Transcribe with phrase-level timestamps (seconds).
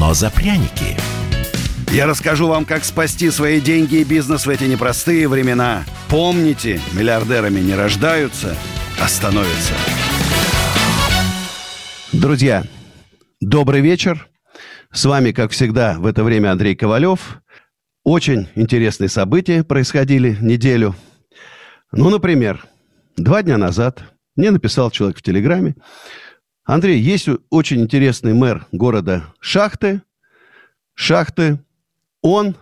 [0.00, 0.96] но за пряники.
[1.92, 5.84] Я расскажу вам, как спасти свои деньги и бизнес в эти непростые времена.
[6.08, 8.56] Помните, миллиардерами не рождаются,
[8.98, 9.74] а становятся.
[12.12, 12.64] Друзья,
[13.42, 14.26] добрый вечер.
[14.90, 17.42] С вами, как всегда, в это время Андрей Ковалев.
[18.02, 20.96] Очень интересные события происходили неделю.
[21.92, 22.64] Ну, например,
[23.18, 24.02] два дня назад
[24.34, 25.74] мне написал человек в Телеграме,
[26.70, 30.02] Андрей, есть очень интересный мэр города Шахты.
[30.94, 31.58] Шахты.
[32.22, 32.56] Он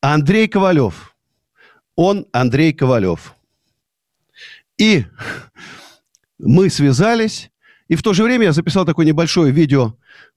[0.00, 1.14] Андрей Ковалев.
[1.94, 3.34] Он Андрей Ковалев.
[4.78, 5.04] И
[6.38, 7.50] мы связались,
[7.86, 9.94] и в то же время я записал такое небольшое видео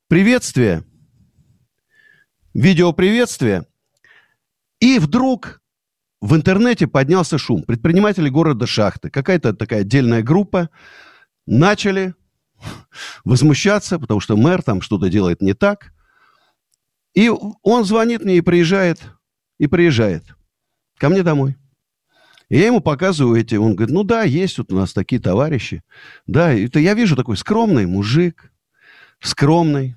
[0.10, 0.84] приветствие.
[2.54, 3.68] Видео приветствие.
[4.82, 5.62] И вдруг
[6.20, 7.64] в интернете поднялся шум.
[7.64, 10.70] Предприниматели города Шахты, какая-то такая отдельная группа,
[11.46, 12.14] начали
[13.26, 15.94] возмущаться, потому что мэр там что-то делает не так.
[17.14, 19.00] И он звонит мне и приезжает,
[19.58, 20.24] и приезжает
[20.98, 21.58] ко мне домой.
[22.50, 25.84] И я ему показываю эти, он говорит, ну да, есть вот у нас такие товарищи.
[26.28, 28.54] Да, это я вижу такой скромный мужик,
[29.20, 29.97] скромный,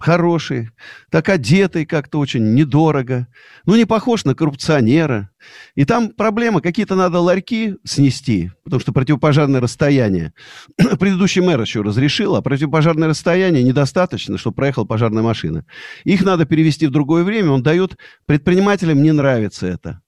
[0.00, 0.70] хороший,
[1.10, 3.28] так одетый как-то очень недорого,
[3.66, 5.30] ну, не похож на коррупционера.
[5.74, 10.32] И там проблема, какие-то надо ларьки снести, потому что противопожарное расстояние.
[10.98, 15.66] Предыдущий мэр еще разрешил, а противопожарное расстояние недостаточно, чтобы проехала пожарная машина.
[16.04, 20.00] Их надо перевести в другое время, он дает, предпринимателям не нравится это.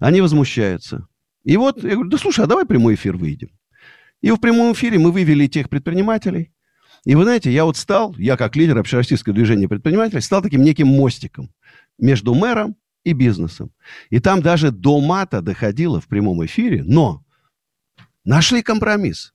[0.00, 1.06] Они возмущаются.
[1.44, 3.50] И вот я говорю, да слушай, а давай прямой эфир выйдем.
[4.22, 6.52] И в прямом эфире мы вывели тех предпринимателей,
[7.06, 10.88] и вы знаете, я вот стал, я как лидер общероссийского движения предпринимателей, стал таким неким
[10.88, 11.54] мостиком
[11.98, 12.74] между мэром
[13.04, 13.70] и бизнесом.
[14.10, 17.24] И там даже до мата доходило в прямом эфире, но
[18.24, 19.34] нашли компромисс.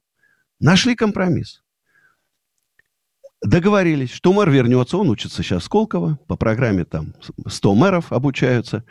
[0.60, 1.64] Нашли компромисс.
[3.42, 7.16] Договорились, что мэр вернется, он учится сейчас в Сколково, по программе там
[7.48, 8.84] 100 мэров обучаются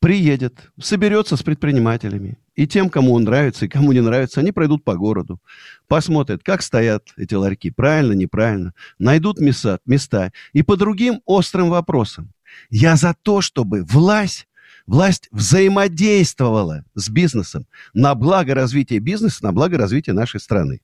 [0.00, 2.38] приедет, соберется с предпринимателями.
[2.54, 5.40] И тем, кому он нравится, и кому не нравится, они пройдут по городу,
[5.88, 10.32] посмотрят, как стоят эти ларьки, правильно, неправильно, найдут места, места.
[10.52, 12.32] И по другим острым вопросам.
[12.68, 14.48] Я за то, чтобы власть,
[14.86, 20.80] власть взаимодействовала с бизнесом на благо развития бизнеса, на благо развития нашей страны.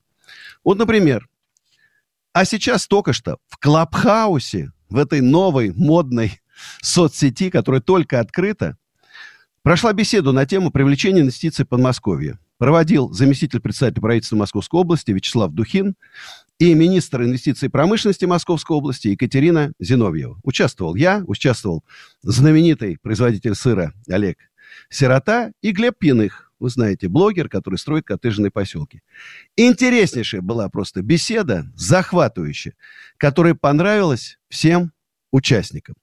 [0.63, 1.27] Вот, например,
[2.33, 6.39] а сейчас только что в Клабхаусе, в этой новой модной
[6.81, 8.77] соцсети, которая только открыта,
[9.63, 12.39] Прошла беседа на тему привлечения инвестиций в Подмосковье.
[12.57, 15.95] Проводил заместитель председателя правительства Московской области Вячеслав Духин
[16.57, 20.39] и министр инвестиций и промышленности Московской области Екатерина Зиновьева.
[20.43, 21.83] Участвовал я, участвовал
[22.21, 24.37] знаменитый производитель сыра Олег
[24.89, 29.01] Сирота и Глеб Пьяных, вы знаете, блогер, который строит коттеджные поселки.
[29.55, 32.73] Интереснейшая была просто беседа, захватывающая,
[33.17, 34.91] которая понравилась всем
[35.31, 35.95] участникам.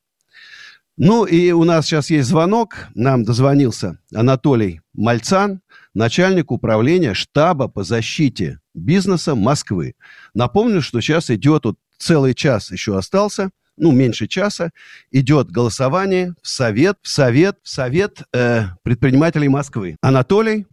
[0.96, 2.86] Ну и у нас сейчас есть звонок.
[2.94, 5.60] Нам дозвонился Анатолий Мальцан,
[5.92, 9.94] начальник управления штаба по защите бизнеса Москвы.
[10.34, 14.70] Напомню, что сейчас идет вот целый час еще остался, ну, меньше часа,
[15.10, 19.96] идет голосование в Совет, в Совет, в Совет э, предпринимателей Москвы.
[20.00, 20.66] Анатолий?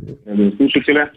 [0.58, 1.12] Слушателя.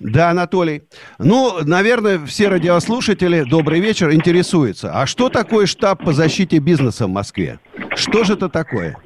[0.00, 0.82] Да, Анатолий.
[1.18, 4.90] Ну, наверное, все радиослушатели, добрый вечер, интересуются.
[4.92, 7.60] А что такое штаб по защите бизнеса в Москве?
[7.94, 8.96] Что же это такое?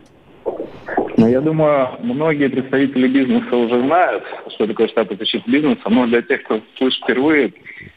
[1.18, 6.06] Ну, я думаю, многие представители бизнеса уже знают, что такое штаб по защите бизнеса, но
[6.06, 7.52] для тех, кто слышит впервые,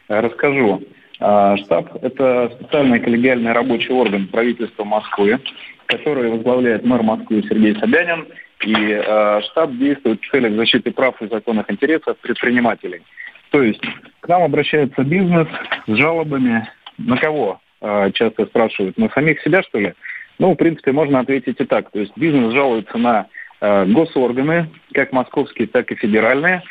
[0.08, 0.82] расскажу.
[1.18, 5.38] А, штаб– это специальный коллегиальный рабочий орган правительства Москвы,
[5.86, 8.26] который возглавляет мэр Москвы Сергей Собянин–
[8.64, 13.02] и э, штаб действует в целях защиты прав и законных интересов предпринимателей.
[13.50, 13.82] То есть
[14.20, 15.48] к нам обращается бизнес
[15.86, 16.68] с жалобами.
[16.98, 18.96] На кого э, часто спрашивают?
[18.98, 19.94] На самих себя, что ли?
[20.38, 21.90] Ну, в принципе, можно ответить и так.
[21.90, 23.26] То есть бизнес жалуется на
[23.60, 26.62] э, госорганы, как московские, так и федеральные.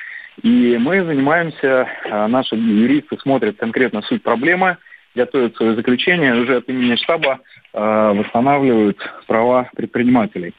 [0.42, 4.78] И мы занимаемся, э, наши юристы смотрят конкретно суть проблемы,
[5.14, 7.40] готовят свои заключения, уже от имени штаба
[7.74, 8.98] э, восстанавливают
[9.28, 10.54] права предпринимателей.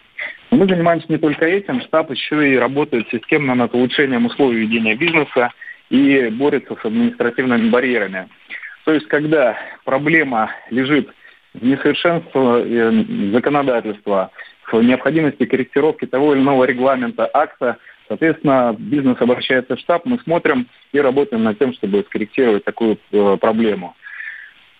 [0.53, 5.51] Мы занимаемся не только этим, штаб еще и работает системно над улучшением условий ведения бизнеса
[5.89, 8.29] и борется с административными барьерами.
[8.85, 9.57] То есть, когда
[9.87, 11.09] проблема лежит
[11.55, 14.31] в несовершенство э, законодательства,
[14.71, 17.79] в необходимости корректировки того или иного регламента, акта.
[18.09, 23.37] Соответственно, бизнес обращается в штаб, мы смотрим и работаем над тем, чтобы скорректировать такую э,
[23.41, 23.97] проблему.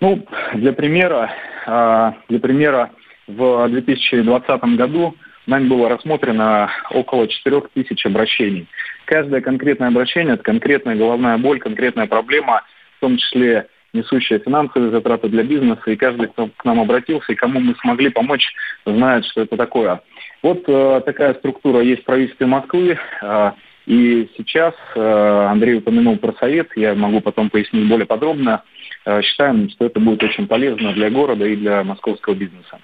[0.03, 1.33] Ну, для примера,
[1.67, 2.91] э, для примера,
[3.27, 5.17] в 2020 году
[5.47, 8.67] нами было рассмотрено около 4 тысяч обращений.
[9.05, 12.63] Каждое конкретное обращение– это конкретная головная боль, конкретная проблема,
[12.99, 17.37] в том числе несущая финансовые затраты для бизнеса, и каждый, кто к нам обратился и
[17.37, 18.55] кому мы смогли помочь,
[18.87, 20.01] знает, что это такое.
[20.43, 22.99] Вот э, такая структура есть в правительстве Москвы.
[23.21, 23.53] Э,
[23.87, 28.63] и сейчас э, Андрей упомянул про совет, я могу потом пояснить более подробно.
[29.05, 32.79] Э, считаем, что это будет очень полезно для города и для московского бизнеса.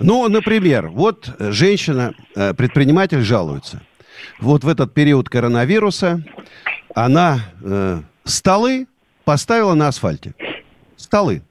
[0.00, 3.80] Ну, например, вот женщина, э, предприниматель жалуется.
[4.40, 6.22] Вот в этот период коронавируса
[6.94, 8.86] она э, столы
[9.24, 10.34] поставила на асфальте.
[10.96, 11.42] Столы.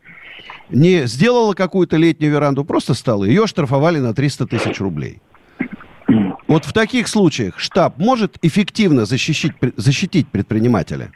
[0.69, 3.27] Не сделала какую-то летнюю веранду, просто столы.
[3.29, 5.21] Ее штрафовали на 300 тысяч рублей.
[6.47, 11.11] Вот в таких случаях штаб может эффективно защитить, защитить предпринимателя?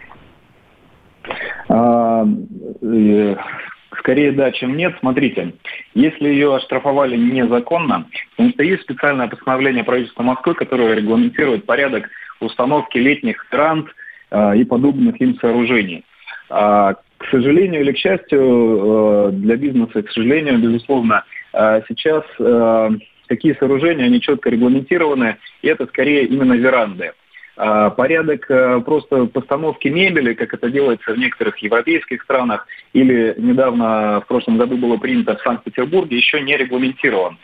[3.99, 4.95] Скорее да, чем нет.
[4.99, 5.53] Смотрите,
[5.93, 12.09] если ее оштрафовали незаконно, потому что есть специальное постановление правительства Москвы, которое регламентирует порядок
[12.39, 13.89] установки летних веранд
[14.31, 16.05] э, и подобных им сооружений.
[16.49, 21.23] А, к сожалению или к счастью э, для бизнеса, к сожалению, безусловно,
[21.53, 22.89] э, сейчас э,
[23.27, 27.13] такие сооружения, они четко регламентированы, и это скорее именно веранды.
[27.57, 28.47] А, порядок
[28.85, 34.77] просто постановки мебели, как это делается в некоторых европейских странах, или недавно в прошлом году
[34.77, 37.37] было принято в Санкт-Петербурге, еще не регламентирован.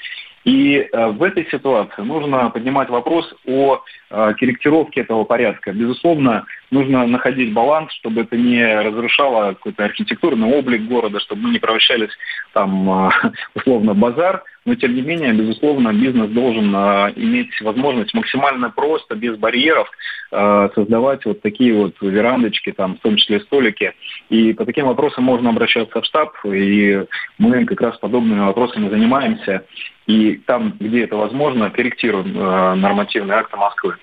[0.44, 5.72] И э, в этой ситуации нужно поднимать вопрос о э, корректировке этого порядка.
[5.72, 11.60] Безусловно, нужно находить баланс, чтобы это не разрушало какой-то архитектурный облик города, чтобы мы не
[11.60, 12.12] превращались
[12.54, 13.10] там, э,
[13.56, 19.92] условно, базар, но тем не менее, безусловно, бизнес должен иметь возможность максимально просто, без барьеров,
[20.32, 23.94] создавать вот такие вот верандочки, там, в том числе столики.
[24.30, 27.04] И по таким вопросам можно обращаться в штаб, и
[27.38, 29.66] мы как раз подобными вопросами занимаемся
[30.08, 33.98] и там, где это возможно, корректируем нормативные акты Москвы.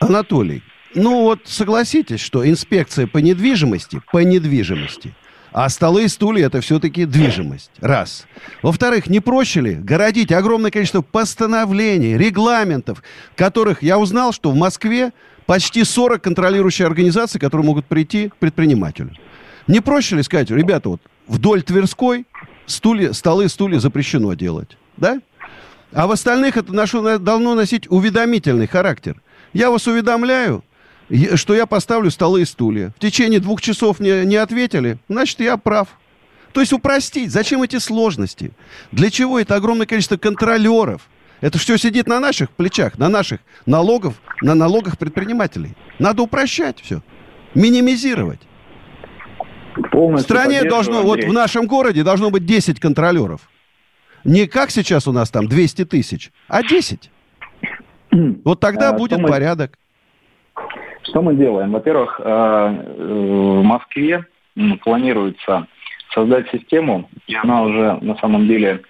[0.00, 0.62] Анатолий,
[0.96, 5.14] ну вот согласитесь, что инспекция по недвижимости, по недвижимости,
[5.52, 7.70] а столы и стулья это все-таки движимость.
[7.80, 8.26] Раз.
[8.62, 13.02] Во-вторых, не проще ли городить огромное количество постановлений, регламентов,
[13.36, 15.12] которых я узнал, что в Москве
[15.46, 19.12] почти 40 контролирующих организаций, которые могут прийти к предпринимателю.
[19.66, 22.26] Не проще ли сказать, ребята, вот вдоль Тверской
[22.66, 25.20] стулья, столы стулья запрещено делать да?
[25.92, 26.72] А в остальных это
[27.18, 29.20] должно носить уведомительный характер.
[29.52, 30.64] Я вас уведомляю,
[31.34, 32.92] что я поставлю столы и стулья.
[32.96, 35.88] В течение двух часов не, не ответили, значит, я прав.
[36.52, 37.30] То есть упростить.
[37.30, 38.52] Зачем эти сложности?
[38.90, 41.02] Для чего это огромное количество контролеров?
[41.40, 45.76] Это все сидит на наших плечах, на наших налогов, на налогах предпринимателей.
[45.98, 47.02] Надо упрощать все,
[47.54, 48.40] минимизировать.
[49.92, 51.24] Полностью в стране должно, Андрей.
[51.26, 53.42] вот в нашем городе должно быть 10 контролеров.
[54.24, 57.10] Не как сейчас у нас там 200 тысяч, а 10.
[58.44, 59.78] Вот тогда а, будет мы, порядок.
[61.08, 61.72] Что мы делаем?
[61.72, 64.24] Во-первых, э, в Москве
[64.82, 65.66] планируется
[66.12, 68.80] создать систему, и она уже на самом деле,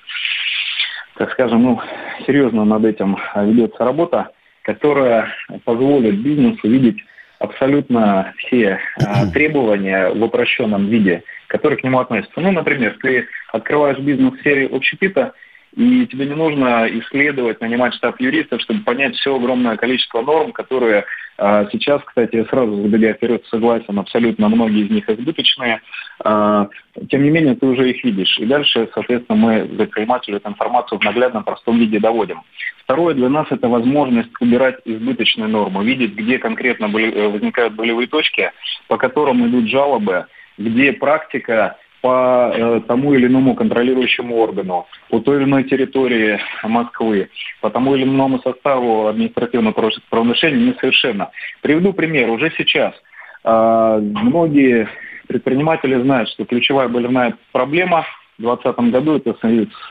[1.17, 1.81] так скажем, ну,
[2.27, 4.31] серьезно над этим ведется работа,
[4.63, 5.29] которая
[5.65, 6.99] позволит бизнесу видеть
[7.39, 12.41] абсолютно все э, требования в упрощенном виде– которые к нему относятся.
[12.41, 15.33] Ну, например, ты открываешь бизнес в сфере общепита,
[15.75, 21.05] и тебе не нужно исследовать, нанимать штаб юристов, чтобы понять все огромное количество норм, которые
[21.39, 25.81] сейчас, кстати, сразу забегая вперед, согласен, абсолютно многие из них избыточные.
[26.25, 26.69] А,
[27.11, 28.39] тем не менее, ты уже их видишь.
[28.39, 32.43] И дальше, соответственно, мы предпринимателю эту информацию в наглядном простом виде доводим.
[32.85, 38.53] Второе для нас это возможность убирать избыточные нормы, видеть, где конкретно были, возникают болевые точки,
[38.89, 40.27] по которым идут жалобы,
[40.57, 41.77] где практика
[42.07, 47.97] по э, тому или иному контролирующему органу, по той или иной территории Москвы, по тому
[47.97, 49.73] или иному составу административного
[50.09, 51.33] правонарушения несовершенна.
[51.63, 52.31] Приведу пример.
[52.31, 52.95] Уже сейчас
[53.43, 54.89] э, многие
[55.27, 58.07] предприниматели знают, что ключевая больная проблема
[58.39, 59.37] в 2020 году это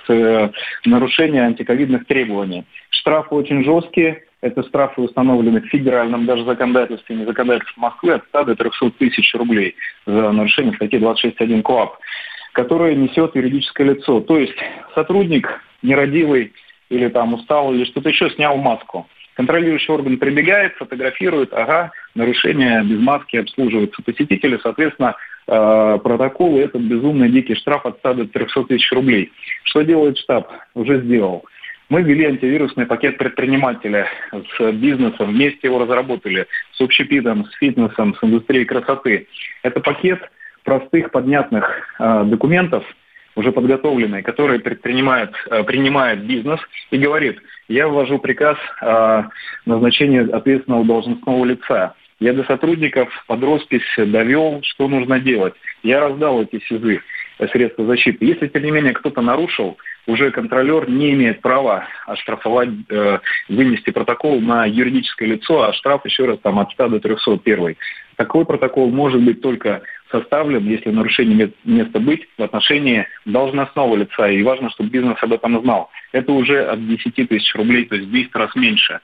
[0.08, 0.50] э,
[0.86, 2.64] нарушение антиковидных требований.
[2.92, 8.44] Штрафы очень жесткие, это штрафы установлены в федеральном даже законодательстве, не законодательстве Москвы, от 100
[8.44, 9.76] до 300 тысяч рублей
[10.06, 11.98] за нарушение статьи 26.1 КОАП,
[12.54, 14.22] которое несет юридическое лицо.
[14.22, 14.56] То есть
[14.94, 15.50] сотрудник
[15.82, 16.54] нерадивый
[16.90, 19.08] или там устал или что-то еще снял маску.
[19.34, 25.16] Контролирующий орган прибегает, фотографирует, ага, нарушение без маски обслуживаются посетители, соответственно,
[25.48, 29.32] э, протокол и этот безумный дикий штраф от 100 до 300 тысяч рублей.
[29.64, 30.52] Что делает штаб?
[30.76, 31.46] Уже сделал.
[31.90, 38.24] Мы ввели антивирусный пакет предпринимателя с бизнесом, вместе его разработали, с общепитом, с фитнесом, с
[38.24, 39.28] индустрией красоты.
[39.62, 40.20] Это пакет
[40.64, 42.84] простых, поднятных э, документов,
[43.36, 49.30] уже подготовленный, который предпринимает, э, принимает бизнес и говорит, я ввожу приказ о
[49.68, 51.94] назначении ответственного должностного лица.
[52.20, 55.54] Я до сотрудников под роспись довел, что нужно делать.
[55.84, 57.02] Я раздал эти СИЗы,
[57.38, 58.26] э, средства защиты.
[58.26, 63.20] Если, тем не менее, кто-то нарушил, уже контролер не имеет права оштрафовать, э,
[63.50, 67.78] вынести протокол на юридическое лицо, а штраф еще раз там от 100 до 300 первый.
[68.16, 69.82] Такой протокол может быть только
[70.12, 74.30] составлен, если нарушение место быть, в отношении должностного лица.
[74.30, 75.90] И важно, чтобы бизнес об этом знал.
[76.12, 79.00] Это уже от 10 тысяч рублей, то есть в 10 раз меньше.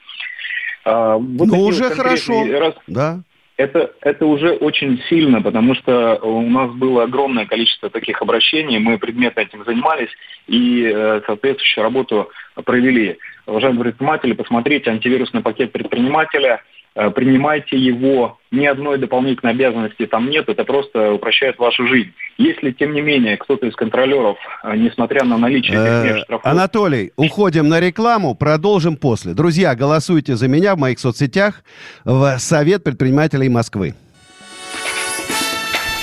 [0.85, 2.45] А, вот ну, уже хорошо.
[2.59, 2.75] Раз...
[2.87, 3.21] Да.
[3.61, 8.97] Это, это уже очень сильно, потому что у нас было огромное количество таких обращений, мы
[8.97, 10.09] предметно этим занимались
[10.47, 12.31] и э, соответствующую работу
[12.65, 13.19] провели.
[13.45, 20.65] Уважаемые предприниматели, посмотрите антивирусный пакет предпринимателя– принимайте его, ни одной дополнительной обязанности там нет, это
[20.65, 22.11] просто упрощает вашу жизнь.
[22.37, 26.45] Если, тем не менее, кто-то из контролеров, э, несмотря на наличие этих мер штрафов...
[26.45, 29.33] Анатолий, уходим на рекламу, продолжим после.
[29.33, 31.63] Друзья, голосуйте за меня в моих соцсетях
[32.03, 33.95] в Совет предпринимателей Москвы.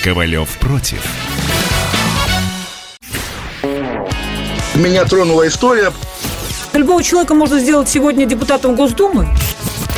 [0.03, 1.05] Ковалев против.
[4.75, 5.91] Меня тронула история.
[6.73, 9.27] Любого человека можно сделать сегодня депутатом Госдумы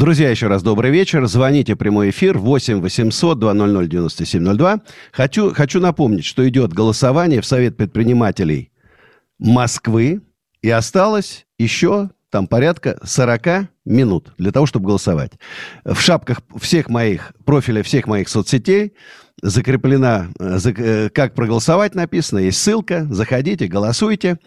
[0.00, 1.26] Друзья, еще раз добрый вечер.
[1.26, 4.80] Звоните прямой эфир 8 800 200 9702.
[5.12, 8.72] Хочу, хочу напомнить, что идет голосование в Совет предпринимателей
[9.38, 10.22] Москвы.
[10.62, 15.32] И осталось еще там порядка 40 минут для того, чтобы голосовать.
[15.84, 18.94] В шапках всех моих, профиля всех моих соцсетей
[19.42, 24.38] закреплена, э, э, как проголосовать написано, есть ссылка, заходите, голосуйте.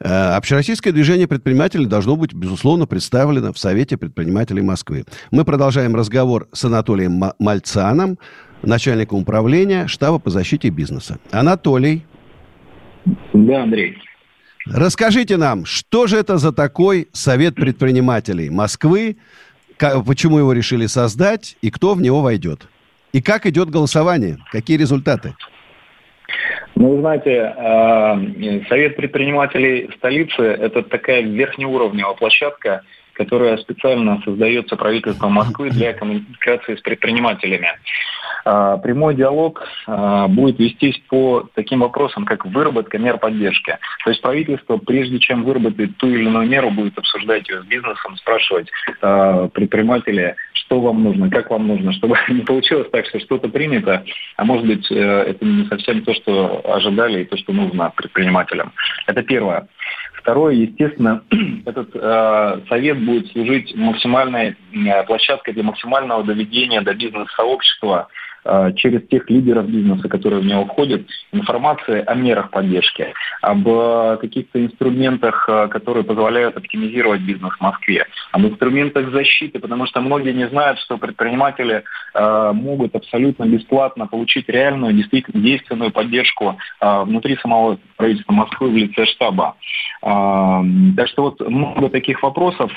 [0.00, 5.04] Э, общероссийское движение предпринимателей должно быть, безусловно, представлено в Совете предпринимателей Москвы.
[5.30, 8.18] Мы продолжаем разговор с Анатолием Мальцаном,
[8.62, 11.18] начальником управления штаба по защите бизнеса.
[11.30, 12.04] Анатолий.
[13.32, 13.96] Да, Андрей.
[14.66, 19.16] Расскажите нам, что же это за такой Совет предпринимателей Москвы,
[20.06, 22.68] почему его решили создать и кто в него войдет?
[23.12, 24.38] И как идет голосование?
[24.52, 25.34] Какие результаты?
[26.74, 32.82] Ну, вы знаете, э, Совет предпринимателей столицы– это такая верхнеуровневая площадка,
[33.14, 37.68] которая специально создается правительством Москвы для коммуникации с предпринимателями.
[38.44, 43.78] А, прямой диалог а, будет вестись по таким вопросам, как выработка мер поддержки.
[44.04, 48.16] То есть правительство, прежде чем выработать ту или иную меру, будет обсуждать ее с бизнесом,
[48.16, 48.68] спрашивать
[49.00, 54.04] а, предпринимателей, что вам нужно, как вам нужно, чтобы не получилось так, что что-то принято,
[54.36, 58.72] а может быть э, это не совсем то, что ожидали и то, что нужно предпринимателям.
[59.06, 59.68] Это первое.
[60.14, 61.22] Второе, естественно,
[61.66, 68.08] этот э, совет будет служить максимальной э, площадкой для максимального доведения до бизнес-сообщества
[68.76, 74.64] через тех лидеров бизнеса, которые в него входят, информация о мерах поддержки, об э, каких-то
[74.64, 80.48] инструментах, э, которые позволяют оптимизировать бизнес в Москве, об инструментах защиты, потому что многие не
[80.48, 81.84] знают, что предприниматели
[82.14, 89.56] могут абсолютно бесплатно получить реальную, действительно действенную поддержку внутри самого правительства Москвы в лице штаба.
[90.02, 92.70] Так что вот много таких вопросов,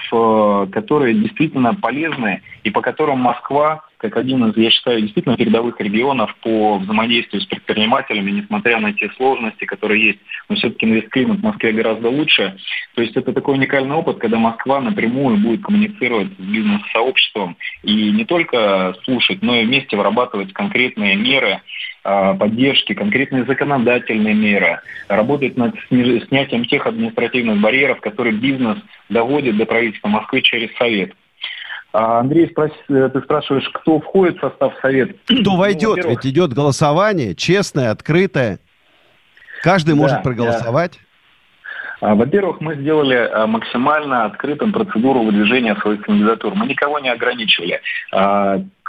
[0.72, 6.35] которые действительно полезны и по которым Москва как один из, я считаю, действительно передовых регионов
[6.41, 10.19] по взаимодействию с предпринимателями, несмотря на те сложности, которые есть.
[10.47, 12.57] Но все-таки инвестклимат в Москве гораздо лучше.
[12.95, 18.25] То есть это такой уникальный опыт, когда Москва напрямую будет коммуницировать с бизнес-сообществом и не
[18.25, 21.62] только слушать, но и вместе вырабатывать конкретные меры,
[22.03, 28.77] а, поддержки, конкретные законодательные меры, работать над снятием тех административных барьеров, которые бизнес
[29.09, 31.13] доводит до правительства Москвы через Совет.
[31.97, 32.71] А, Андрей, спрос...
[32.89, 35.13] Э, ты спрашиваешь, кто входит в состав Совета?
[35.23, 36.03] Кто ну, войдет?
[36.03, 38.59] Ведь идет голосование, честное, открытое.
[39.63, 40.99] Каждый да, может проголосовать.
[42.01, 46.53] А, во-первых, мы сделали а, максимально открытым процедуру выдвижения своих кандидатур.
[46.53, 47.79] Мы никого не ограничивали.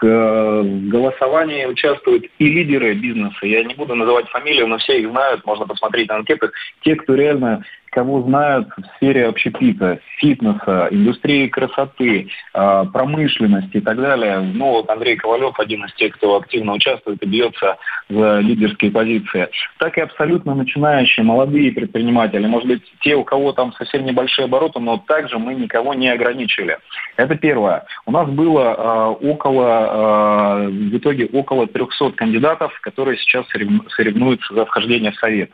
[0.03, 3.39] А, к голосовании участвуют и лидеры бизнеса.
[3.43, 6.51] Я не буду называть фамилии, но все их знают, можно посмотреть на анкеты.
[6.83, 7.65] Те, кто реально
[7.97, 14.41] кого знают в сфере общепита, фитнеса, индустрии красоты, а, промышленности и так далее.
[14.41, 17.79] Ну, вот Андрей Ковалев один из тех, кто активно участвует и бьется
[18.11, 19.49] за лидерские позиции.
[19.79, 22.47] Так и абсолютно начинающие молодые предприниматели.
[22.47, 26.77] Может быть, те, у кого там совсем небольшие обороты, но также мы никого не ограничили.
[27.17, 27.87] Это первое.
[28.05, 34.65] У нас было э, около, э, в итоге около 300 кандидатов, которые сейчас соревнуются за
[34.65, 35.51] вхождение в Совет.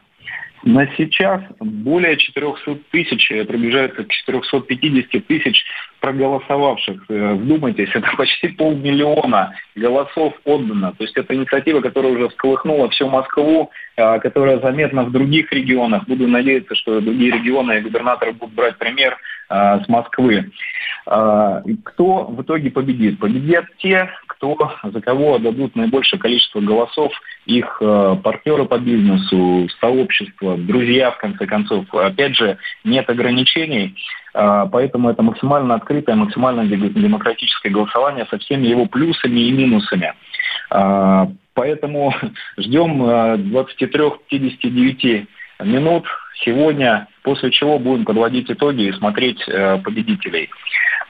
[0.64, 5.64] На сейчас более 400 тысяч, э, приближается к 450 тысяч
[6.00, 7.04] проголосовавших.
[7.09, 10.92] Э, вдумайтесь, это почти полмиллиона голосов отдано.
[10.92, 16.04] То есть это инициатива, которая уже всколыхнула всю Москву, э, которая заметна в других регионах.
[16.07, 19.16] Буду надеяться, что другие регионы и губернаторы будут брать пример
[19.50, 20.50] с Москвы.
[21.04, 23.19] Кто в итоге победит?
[23.19, 24.09] Победят те,
[24.42, 27.12] кто, за кого дадут наибольшее количество голосов
[27.46, 31.84] их э, партнеры по бизнесу, сообщество, друзья, в конце концов.
[31.94, 33.94] Опять же, нет ограничений,
[34.34, 40.14] э, поэтому это максимально открытое, максимально демократическое голосование со всеми его плюсами и минусами.
[40.72, 42.12] Э, поэтому
[42.58, 45.26] ждем 23-59
[45.61, 46.04] минут
[46.35, 49.45] сегодня, после чего будем подводить итоги и смотреть
[49.85, 50.51] победителей.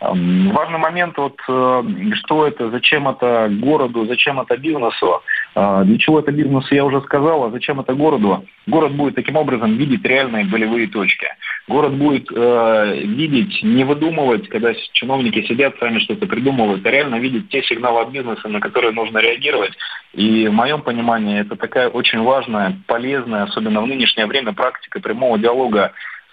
[0.03, 1.83] Важный момент, вот, э,
[2.15, 5.23] что это, зачем это городу, зачем это бизнесу.
[5.55, 8.45] А, для чего это бизнесу, я уже сказал, а зачем это городу?
[8.67, 11.29] Город будет таким образом видеть реальные болевые точки.
[11.69, 17.51] Город будет э, видеть, не выдумывать, когда чиновники сидят, сами что-то придумывают, а реально видеть
[17.51, 19.73] те сигналы от бизнеса, на которые нужно реагировать.
[20.15, 25.39] И в моем понимании это такая очень важная, полезная, особенно в нынешнее время, практика прямого
[25.39, 25.93] диалога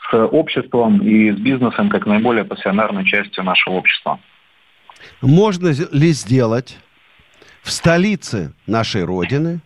[0.10, 4.20] с обществом и с бизнесом как наиболее пассионарной частью нашего общества.
[5.22, 6.78] Можно ли сделать
[7.62, 9.60] в столице нашей Родины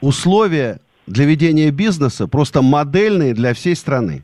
[0.00, 4.22] условия для ведения бизнеса просто модельные для всей страны?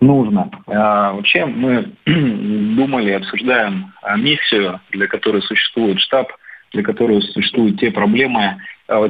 [0.00, 0.50] Нужно.
[0.66, 6.32] А, вообще мы думали, обсуждаем миссию, для которой существует штаб,
[6.72, 8.56] для которой существуют те проблемы,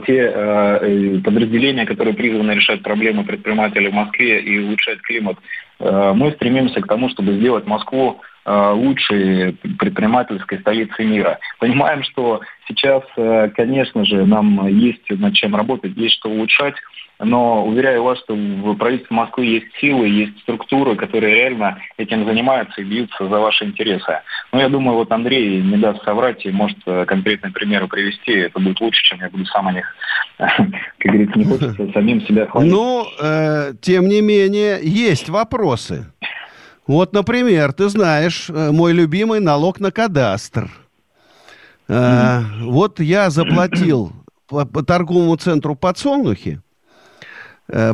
[0.06, 5.36] те э, подразделения, которые призваны решать проблемы предпринимателей в Москве и улучшать климат.
[5.80, 11.38] Мы стремимся к тому, чтобы сделать Москву лучшей предпринимательской столицей мира.
[11.60, 16.74] Понимаем, что сейчас, э, конечно же, нам есть над чем работать, есть что улучшать,
[17.20, 22.80] но уверяю вас, что в правительстве Москвы есть силы, есть структуры, которые реально этим занимаются
[22.80, 24.20] и бьются за ваши интересы.
[24.52, 28.32] Но я думаю, вот Андрей не даст соврать и может э, конкретные примеры привести.
[28.32, 29.86] Это будет лучше, чем я буду сам о них,
[30.38, 30.58] как
[31.00, 32.70] говорится, не хочется самим себя хвалить.
[32.70, 36.06] Ну, э, тем не менее, есть вопросы.
[36.86, 40.70] Вот, например, ты знаешь, э, мой любимый налог на кадастр.
[41.88, 44.12] Э, вот я заплатил
[44.46, 46.60] по, по торговому центру подсолнухи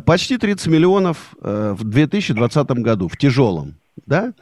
[0.04, 3.74] почти 30 миллионов э, в 2020 году, в тяжелом,
[4.06, 4.32] да?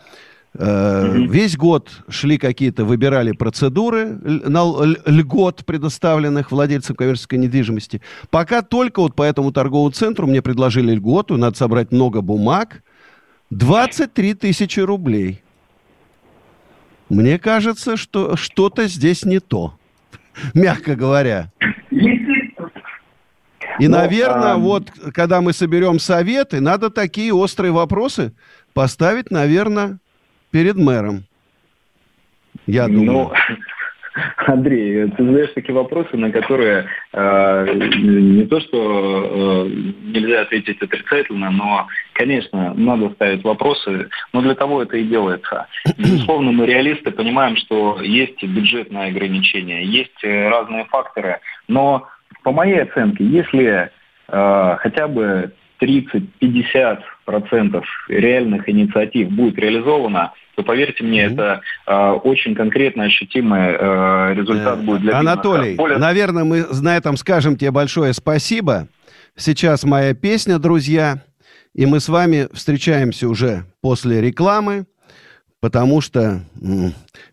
[0.55, 1.29] Mm-hmm.
[1.29, 4.64] Весь год шли какие-то, выбирали процедуры на
[5.07, 8.03] льгот, предоставленных владельцам коммерческой недвижимости.
[8.29, 12.83] Пока только вот по этому торговому центру мне предложили льготу, надо собрать много бумаг,
[13.49, 15.42] 23 тысячи рублей.
[17.09, 19.75] Мне кажется, что что-то здесь не то,
[20.55, 21.51] мягко говоря.
[23.78, 24.56] И, ну, наверное, а...
[24.56, 28.32] вот когда мы соберем советы, надо такие острые вопросы
[28.74, 29.98] поставить, наверное,
[30.50, 31.24] перед мэром.
[32.66, 33.28] Я ну, думаю.
[33.28, 33.32] Ну,
[34.46, 41.50] Андрей, ты задаешь такие вопросы, на которые э, не то, что э, нельзя ответить отрицательно,
[41.50, 45.66] но, конечно, надо ставить вопросы, но для того это и делается.
[45.98, 52.06] Безусловно, мы реалисты, понимаем, что есть бюджетные ограничения, есть э, разные факторы, но
[52.42, 53.90] по моей оценке, если
[54.28, 61.33] э, хотя бы 30-50 процентов реальных инициатив будет реализовано, то поверьте мне, mm-hmm.
[61.33, 64.85] это э, очень конкретно ощутимый э, результат да.
[64.85, 65.78] будет для Анатолий, бизнеса.
[65.78, 65.98] Более...
[65.98, 68.88] наверное, мы на этом скажем тебе большое спасибо.
[69.35, 71.22] Сейчас моя песня, друзья,
[71.74, 74.85] и мы с вами встречаемся уже после рекламы,
[75.61, 76.42] потому что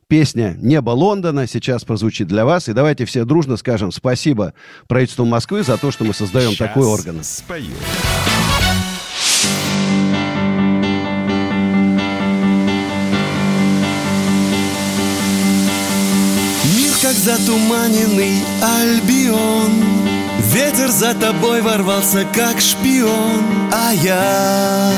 [0.10, 2.68] песня «Небо Лондона» сейчас прозвучит для вас.
[2.68, 4.54] И давайте все дружно скажем спасибо
[4.88, 7.24] правительству Москвы за то, что мы создаем сейчас такой орган.
[7.24, 7.76] Спою.
[17.02, 19.72] как затуманенный альбион
[20.54, 24.92] Ветер за тобой ворвался, как шпион А я,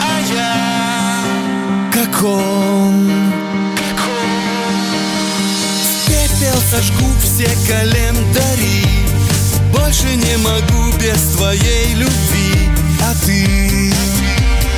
[0.00, 3.17] а я, как он,
[6.70, 8.84] сожгу все календари.
[9.72, 12.68] Больше не могу без твоей любви.
[13.00, 13.92] А ты,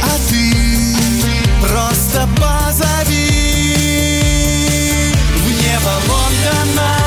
[0.03, 0.53] а ты
[1.63, 3.31] просто позови.
[5.37, 7.00] В небо Лондона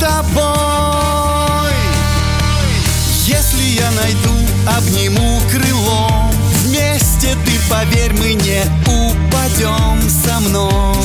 [0.00, 1.74] Тобой.
[3.24, 4.30] Если я найду,
[4.76, 6.30] обниму крылом
[6.64, 10.95] Вместе ты, поверь, мы не упадем со мной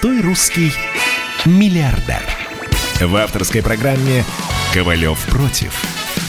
[0.00, 0.70] Простой русский
[1.44, 2.22] миллиардер.
[3.00, 4.22] В авторской программе
[4.72, 5.74] «Ковалев против».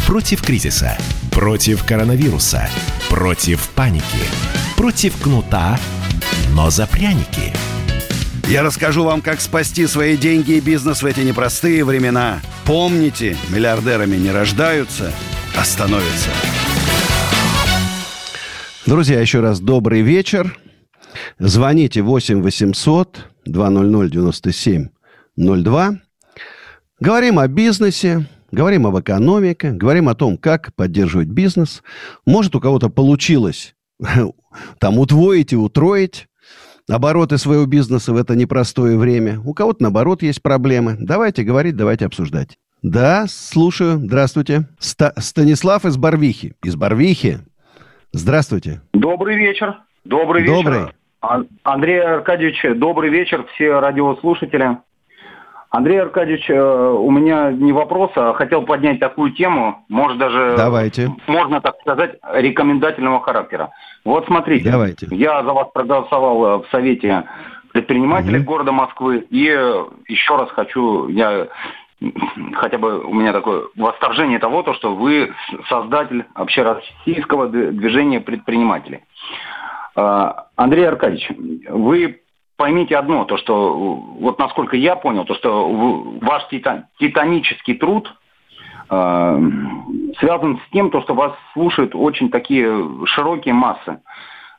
[0.08, 0.97] Против кризиса,
[1.29, 2.67] против коронавируса,
[3.10, 4.25] против паники,
[4.75, 5.79] против кнута,
[6.55, 7.53] но за пряники.
[8.47, 12.39] Я расскажу вам, как спасти свои деньги и бизнес в эти непростые времена.
[12.65, 15.13] Помните, миллиардерами не рождаются,
[15.55, 16.32] а становятся.
[18.88, 20.58] Друзья, еще раз добрый вечер.
[21.38, 24.88] Звоните 8 800 200 97
[25.38, 25.91] 02.
[26.99, 31.81] Говорим о бизнесе, говорим об экономике, говорим о том, как поддерживать бизнес.
[32.25, 33.75] Может, у кого-то получилось
[34.79, 36.27] там утвоить и утроить
[36.89, 39.39] обороты своего бизнеса в это непростое время.
[39.45, 40.97] У кого-то, наоборот, есть проблемы.
[40.99, 42.57] Давайте говорить, давайте обсуждать.
[42.81, 43.97] Да, слушаю.
[43.99, 44.67] Здравствуйте.
[44.79, 46.53] Ста- Станислав из Барвихи.
[46.63, 47.39] Из Барвихи.
[48.12, 48.81] Здравствуйте.
[48.93, 49.75] Добрый вечер.
[50.03, 50.55] Добрый вечер.
[50.55, 50.93] Добрый.
[51.21, 54.77] Андрей Аркадьевич, добрый вечер, все радиослушатели.
[55.71, 61.13] Андрей Аркадьевич, э, у меня не вопрос, а хотел поднять такую тему, может даже, Давайте.
[61.27, 63.69] можно так сказать, рекомендательного характера.
[64.03, 65.08] Вот смотрите, Давайте.
[65.12, 67.25] я за вас проголосовал э, в Совете
[67.71, 68.45] предпринимателей Мгм.
[68.45, 71.47] города Москвы, и э, еще раз хочу, я
[72.53, 75.34] хотя бы у меня такое восторжение того, то, что вы
[75.67, 79.01] создатель общероссийского движения предпринимателей.
[79.99, 81.29] А, Андрей Аркадьевич,
[81.69, 82.21] вы
[82.55, 85.69] поймите одно, то что, вот насколько я понял, то что
[86.21, 88.13] ваш тита- титанический труд
[88.89, 89.39] э,
[90.19, 93.99] связан с тем, то, что вас слушают очень такие широкие массы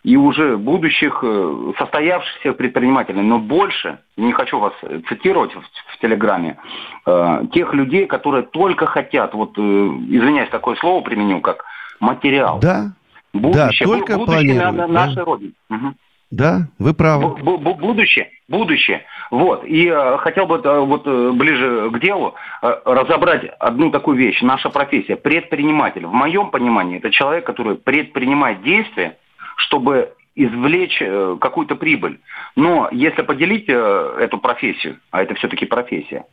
[0.02, 4.74] и уже будущих э, состоявшихся предпринимателей, но больше, не хочу вас
[5.08, 6.58] цитировать в, в Телеграме,
[7.06, 11.64] э, тех людей, которые только хотят, вот, э, извиняюсь, такое слово применю, как
[11.98, 12.58] материал.
[12.60, 12.92] Да,
[13.32, 14.92] Будущее, да, только бу- будущее на, на да.
[14.92, 15.52] нашей родине.
[15.68, 15.94] Мгм.
[16.30, 17.36] да, вы правы.
[17.40, 19.04] Бу- бу- будущее, будущее.
[19.30, 19.64] Вот.
[19.64, 24.42] И э, хотел бы э, вот э, ближе к делу э, разобрать одну такую вещь.
[24.42, 26.06] Наша профессия предприниматель.
[26.06, 29.16] В моем понимании это человек, который предпринимает действия,
[29.56, 32.18] чтобы извлечь э, какую-то прибыль.
[32.56, 36.24] Но если поделить э, эту профессию, а это все-таки профессия,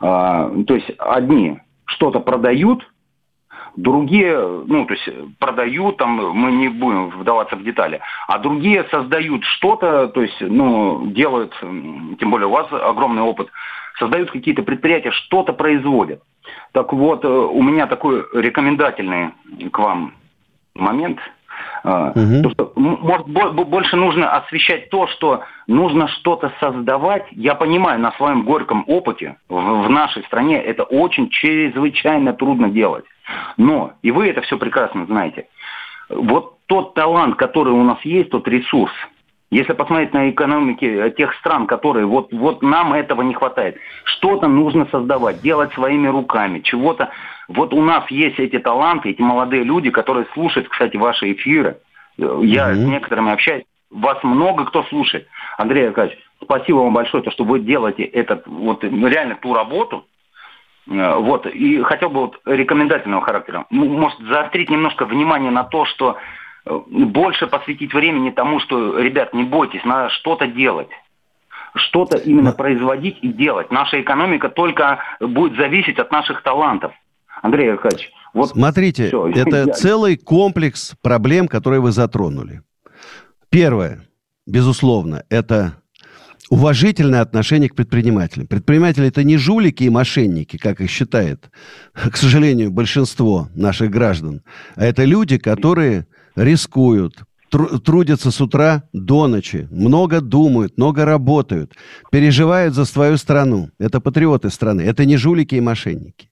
[0.00, 0.04] э,
[0.66, 2.88] то есть одни что-то продают,
[3.82, 4.36] другие,
[4.66, 10.08] ну, то есть продают, там, мы не будем вдаваться в детали, а другие создают что-то,
[10.08, 13.48] то есть, ну, делают, тем более у вас огромный опыт,
[13.98, 16.22] создают какие-то предприятия, что-то производят.
[16.72, 19.30] Так вот, э, у меня такой рекомендательный
[19.70, 20.14] к вам
[20.74, 21.18] момент.
[22.42, 27.26] То, что, может, бо- бо- больше нужно освещать то, что нужно что-то создавать.
[27.30, 33.04] Я понимаю, на своем горьком опыте в, в нашей стране это очень чрезвычайно трудно делать.
[33.56, 35.48] Но, и вы это все прекрасно знаете,
[36.08, 38.92] вот тот талант, который у нас есть, тот ресурс,
[39.50, 44.48] если посмотреть на экономики э, тех стран, которые вот, вот нам этого не хватает, что-то
[44.48, 47.10] нужно создавать, делать своими руками, чего-то.
[47.48, 51.78] Вот у нас есть эти таланты, эти молодые люди, которые слушают, кстати, ваши эфиры.
[52.18, 52.74] Э, Я Мгм.
[52.74, 53.64] с некоторыми общаюсь.
[53.90, 55.26] Вас много кто слушает.
[55.56, 60.04] Андрей Аркадьевич, спасибо вам большое, то, что вы делаете этот, вот реально ту работу,
[60.90, 63.66] Э, Вот, и хотел бы вот рекомендательного характера.
[63.70, 66.16] Может, заострить немножко внимание на то, что
[66.88, 70.88] больше посвятить времени тому, что, ребят, не бойтесь, надо что-то делать.
[71.74, 73.70] Что-то именно производить и делать.
[73.70, 76.92] Наша экономика только будет зависеть от наших талантов.
[77.42, 82.62] Андрей Аркадьевич, вот Смотрите, всё, это я- целый комплекс проблем, которые вы затронули.
[83.50, 84.00] Первое,
[84.46, 85.74] безусловно, это
[86.50, 88.46] уважительное отношение к предпринимателям.
[88.46, 91.50] Предприниматели это не жулики и мошенники, как их считает,
[91.92, 94.42] к сожалению, большинство наших граждан,
[94.74, 96.06] а это люди, которые
[96.38, 97.16] рискуют,
[97.50, 101.72] тру- трудятся с утра до ночи, много думают, много работают,
[102.10, 103.70] переживают за свою страну.
[103.78, 106.30] Это патриоты страны, это не жулики и мошенники.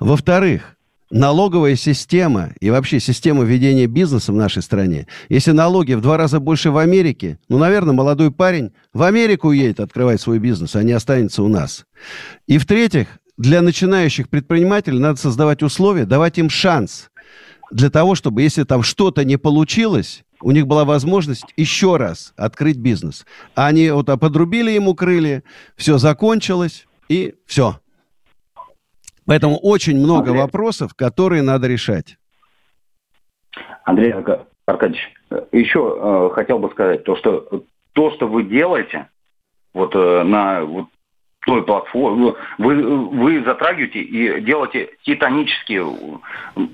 [0.00, 0.76] Во-вторых,
[1.10, 6.40] налоговая система и вообще система ведения бизнеса в нашей стране, если налоги в два раза
[6.40, 10.92] больше в Америке, ну, наверное, молодой парень в Америку уедет открывать свой бизнес, а не
[10.92, 11.84] останется у нас.
[12.46, 17.10] И в-третьих, для начинающих предпринимателей надо создавать условия, давать им шанс
[17.74, 22.76] для того, чтобы, если там что-то не получилось, у них была возможность еще раз открыть
[22.76, 23.26] бизнес.
[23.56, 25.42] А они вот а, подрубили ему крылья,
[25.74, 27.80] все закончилось, и все.
[29.26, 30.42] Поэтому очень много Андрей.
[30.42, 32.16] вопросов, которые надо решать.
[33.82, 35.98] Андрей Арка- Аркадьевич, э, еще
[36.30, 39.08] э, хотел бы сказать, то, что то, что вы делаете,
[39.72, 40.86] вот э, на вот
[41.46, 45.86] той платформе, вы, вы затрагиваете и делаете титанические,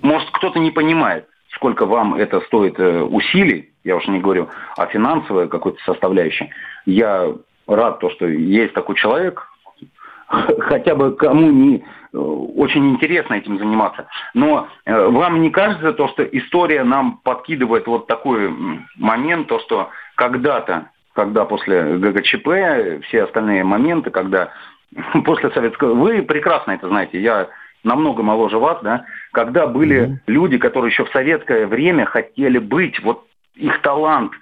[0.02, 4.86] может, кто-то не понимает, сколько вам это стоит э, усилий, я уж не говорю о
[4.86, 6.50] финансовой какой-то составляющей.
[6.86, 7.32] Я
[7.66, 9.46] рад, то, что есть такой человек,
[10.28, 11.76] хотя бы кому не
[12.12, 14.06] э, очень интересно этим заниматься.
[14.34, 18.54] Но э, вам не кажется то, что история нам подкидывает вот такой
[18.96, 24.50] момент, то, что когда-то, когда после ГГЧП, все остальные моменты, когда
[25.24, 25.94] после советского...
[25.94, 27.48] Вы прекрасно это знаете, я
[27.82, 30.20] намного моложе вас, да, когда были Мгм.
[30.26, 34.32] люди, которые еще в советское время хотели быть, вот их талант,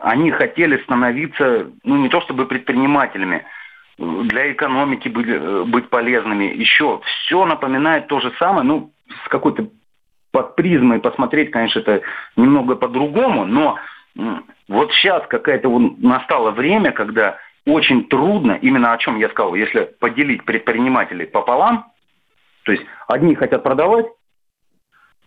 [0.00, 3.44] они хотели становиться, ну не то чтобы предпринимателями,
[3.98, 6.44] для экономики быть, э, быть полезными.
[6.44, 8.90] Еще все напоминает то же самое, ну,
[9.24, 9.68] с какой-то
[10.32, 12.00] под призмой посмотреть, конечно, это
[12.36, 13.76] немного по-другому, но
[14.14, 19.94] вот сейчас какая-то вот настало время, когда очень трудно, именно о чем я сказал, если
[20.00, 21.92] поделить предпринимателей пополам,
[22.64, 24.06] то есть одни хотят продавать,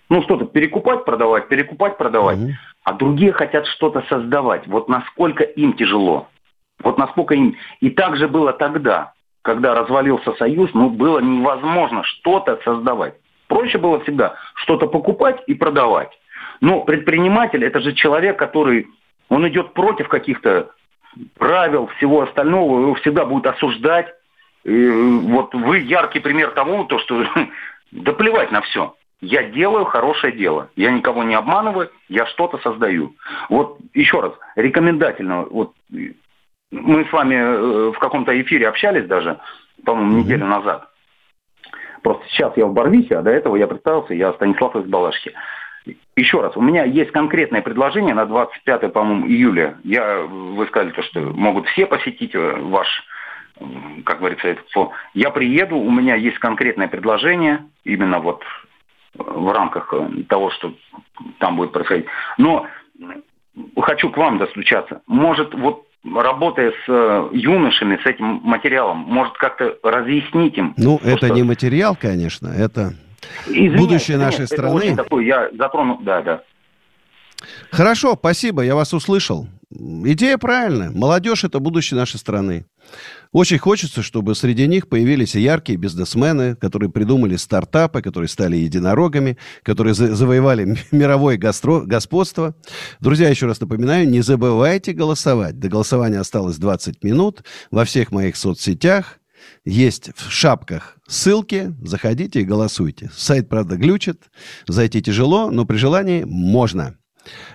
[0.10, 2.38] ну, что-то перекупать, продавать, перекупать, продавать.
[2.38, 2.52] Угу.
[2.84, 4.68] А другие хотят что-то создавать.
[4.68, 6.28] Вот насколько им тяжело.
[6.84, 7.56] Вот насколько им...
[7.80, 13.16] И так же было тогда, когда развалился Союз, ну, было невозможно что-то создавать.
[13.48, 16.12] Проще было всегда что-то покупать и продавать.
[16.62, 18.88] Но предприниматель– это же человек, который,
[19.30, 20.72] он идет против каких-то
[21.38, 24.14] правил, всего остального, его всегда будет осуждать.
[24.64, 27.26] И вот вы яркий пример тому, то, что
[27.92, 28.96] да плевать на все.
[29.22, 30.70] Я делаю хорошее дело.
[30.76, 33.16] Я никого не обманываю, я что-то создаю.
[33.50, 35.46] Вот еще раз, рекомендательно.
[35.46, 35.74] Вот
[36.72, 39.40] мы с вами э, в каком-то эфире общались даже,
[39.86, 40.90] по-моему, неделю назад.
[42.04, 45.34] Просто сейчас я в Барвихе, а до этого я представился, я Станислав из Балашки.
[46.16, 49.78] Еще раз, у меня есть конкретное предложение на 25, по-моему, июля.
[49.84, 52.88] Я, вы сказали, то, что могут все посетить э, ваш,
[54.06, 54.66] как говорится, этот
[55.14, 58.44] Я приеду, у меня есть конкретное предложение, именно вот
[59.14, 60.74] в рамках э, того, что
[61.40, 62.06] там будет происходить.
[62.38, 62.66] Но
[63.82, 65.02] хочу к вам достучаться.
[65.08, 70.74] Может, вот работая с э, юношами, с этим материалом, может как-то разъяснить им?
[70.78, 71.30] Ну, это что...
[71.30, 72.94] не материал, конечно, это
[73.48, 74.76] Извиняюсь, будущее нашей это страны.
[74.76, 76.44] Очень такой, я затрону, да, да.
[77.72, 79.48] Хорошо, спасибо, я вас услышал.
[79.72, 80.92] Идея правильная.
[80.92, 82.66] Молодежь– это будущее нашей страны.
[83.32, 89.94] Очень хочется, чтобы среди них появились яркие бизнесмены, которые придумали стартапы, которые стали единорогами, которые
[89.94, 92.56] завоевали мировое гастро господство.
[93.02, 95.60] Друзья, еще раз напоминаю, не забывайте голосовать.
[95.60, 97.44] До голосования осталось 20 минут.
[97.72, 99.20] Во всех моих соцсетях
[99.64, 101.74] есть в шапках ссылки.
[101.82, 103.10] Заходите и голосуйте.
[103.12, 104.24] Сайт, правда, глючит.
[104.68, 106.98] Зайти тяжело, но при желании можно.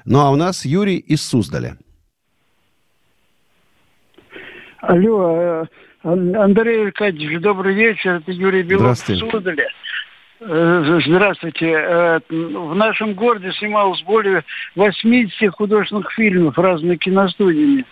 [0.04, 1.76] Ну а у нас Юрий из Суздаля.
[4.80, 5.64] Алло, э,
[6.02, 8.16] Андрей Аркадьевич, добрый вечер.
[8.16, 9.68] Это Юрий Белов в Суздале.
[10.42, 11.70] Э, здравствуйте.
[11.70, 14.42] Э, в нашем городе снималось более
[14.74, 17.84] 80 художественных фильмов разными киностудиями.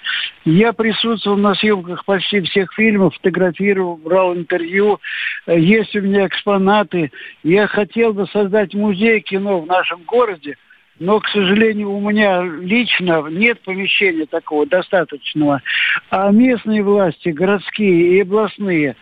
[0.46, 4.98] Я присутствовал на съемках почти всех фильмов, фотографировал, брал интервью.
[5.46, 7.12] Есть у меня экспонаты.
[7.42, 10.56] Я хотел бы создать музей кино в нашем городе–
[10.98, 15.62] но, к сожалению, у меня лично нет помещения такого достаточного.
[16.10, 18.96] А местные власти, городские и областные,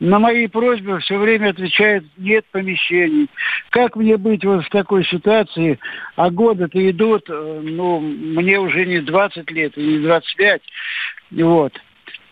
[0.00, 3.28] на мои просьбы все время отвечают, нет помещений.
[3.70, 5.78] Как мне быть вот в такой ситуации?
[6.16, 10.62] А годы-то идут, э, ну, мне уже не 20 лет и не 25.
[11.32, 11.72] Вот.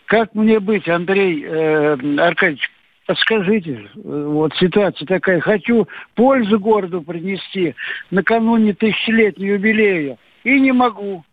[0.04, 2.70] Как мне быть, Андрей э, Аркадьевич,
[3.06, 7.74] подскажите, вот ситуация такая, хочу пользу городу принести
[8.10, 11.24] накануне тысячелетнего юбилея, и не могу.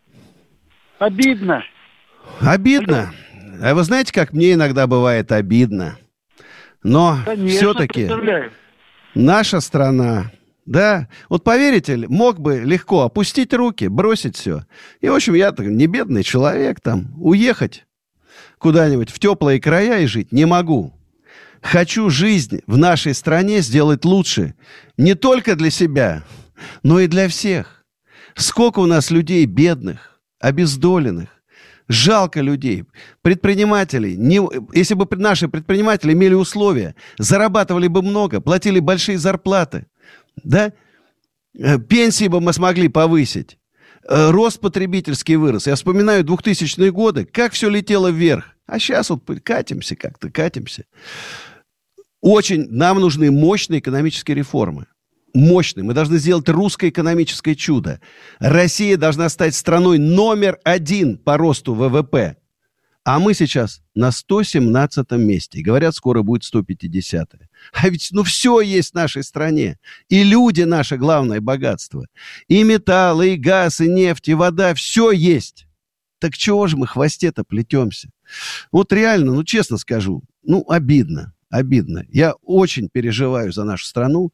[1.00, 1.64] Обидно.
[2.40, 3.12] Обидно.
[3.62, 5.98] А вы знаете, как мне иногда бывает обидно?
[6.84, 8.10] Но все-таки
[9.16, 10.32] наша страна,
[10.66, 14.64] да, вот поверите мог бы легко опустить руки, бросить все.
[15.02, 17.86] И, в общем, я не бедный человек, там, уехать
[18.58, 20.94] куда-нибудь в теплые края и жить не могу.
[21.64, 24.54] Хочу жизнь в нашей стране сделать лучше.
[24.98, 26.24] Не только для себя,
[26.84, 27.86] но и для всех.
[28.36, 31.30] Сколько у нас людей бедных, обездоленных.
[31.88, 32.86] Жалко людей,
[33.22, 34.16] предпринимателей.
[34.18, 34.42] Не,
[34.74, 39.86] если бы наши предприниматели имели условия, зарабатывали бы много, платили большие зарплаты,
[40.44, 40.72] да?
[41.58, 43.58] Э, пенсии бы мы смогли повысить.
[44.08, 45.68] Э, рост потребительский вырос.
[45.68, 48.46] Я вспоминаю 2000-е годы, как все летело вверх.
[48.66, 50.86] А сейчас вот катимся как-то, катимся.
[52.24, 54.86] Очень нам нужны мощные экономические реформы.
[55.34, 55.84] Мощные.
[55.84, 58.00] Мы должны сделать русское экономическое чудо.
[58.40, 62.38] Россия должна стать страной номер один по росту ВВП.
[63.04, 65.62] А мы сейчас на 117 месте.
[65.62, 67.40] Говорят, скоро будет 150 -е.
[67.74, 69.78] А ведь ну все есть в нашей стране.
[70.08, 72.06] И люди наше главное богатство.
[72.48, 74.74] И металл, и газ, и нефть, и вода.
[74.76, 75.68] Все есть.
[76.20, 78.12] Так чего же мы хвосте-то плетемся?
[78.72, 82.04] Вот реально, ну честно скажу, ну обидно обидно.
[82.10, 84.34] Я очень переживаю за нашу страну.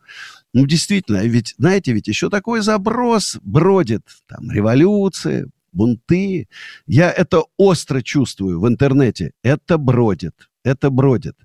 [0.54, 4.04] Ну, действительно, ведь, знаете, ведь еще такой заброс бродит.
[4.28, 6.48] Там революция, бунты.
[6.88, 9.34] Я это остро чувствую в интернете.
[9.44, 10.50] Это бродит.
[10.64, 11.36] Это бродит.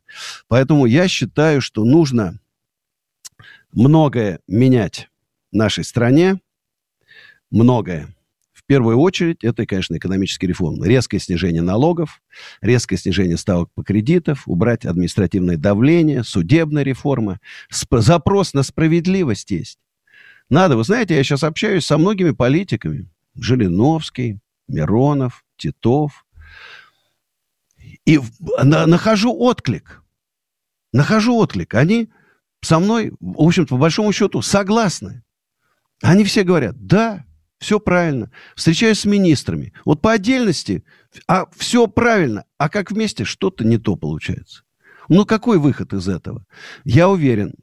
[0.47, 2.39] Поэтому я считаю, что нужно
[3.73, 5.11] многое менять
[5.51, 6.39] в нашей стране.
[7.51, 8.14] Многое.
[8.65, 10.89] В первую очередь, это, конечно, экономические реформы.
[10.89, 12.23] Резкое снижение налогов,
[12.63, 17.41] резкое снижение ставок по кредитов, убрать административное давление, судебная реформа.
[17.69, 19.79] Сп- запрос на справедливость есть.
[20.49, 23.11] Надо, вы знаете, я сейчас общаюсь со многими политиками.
[23.35, 26.25] Жириновский, Миронов, Титов.
[28.07, 28.19] И
[28.63, 30.03] на, нахожу отклик.
[30.91, 31.75] Нахожу отклик.
[31.75, 32.09] Они
[32.63, 35.23] со мной, в общем-то, по большому счету, согласны.
[36.01, 37.27] Они все говорят, да,
[37.65, 38.31] все правильно.
[38.55, 39.73] Встречаюсь с министрами.
[39.87, 40.85] Вот по отдельности,
[41.27, 44.65] а все правильно, а как вместе что-то не то получается.
[45.09, 46.45] Ну, какой выход из этого?
[46.85, 47.55] Я уверен,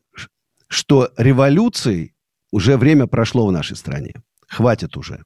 [0.68, 2.16] что революции
[2.52, 4.16] уже время прошло в нашей стране.
[4.48, 5.24] Хватит уже.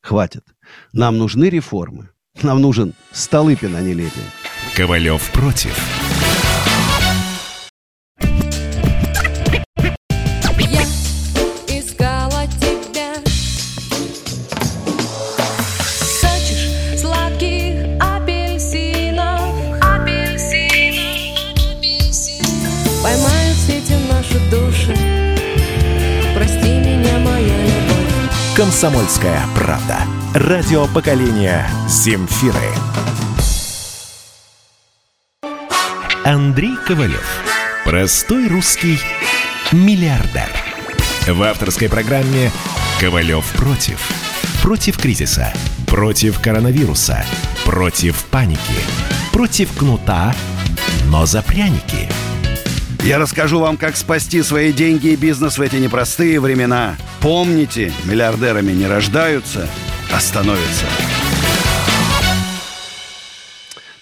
[0.00, 0.44] Хватит.
[0.92, 2.10] Нам нужны реформы.
[2.42, 4.30] Нам нужен Столыпин, а не Левин.
[4.76, 5.76] Ковалев против.
[28.74, 29.98] «Комсомольская правда».
[30.34, 32.58] Радио поколения «Земфиры».
[36.24, 37.24] Андрей Ковалев.
[37.84, 38.98] Простой русский
[39.70, 40.50] миллиардер.
[41.28, 42.50] В авторской программе
[42.98, 44.00] «Ковалев против».
[44.60, 45.52] Против кризиса.
[45.86, 47.24] Против коронавируса.
[47.64, 48.58] Против паники.
[49.32, 50.34] Против кнута,
[51.06, 52.08] но за пряники.
[53.04, 58.72] Я расскажу вам, как спасти свои деньги и бизнес в эти непростые времена– Помните, миллиардерами
[58.72, 59.66] не рождаются,
[60.12, 60.84] а становятся.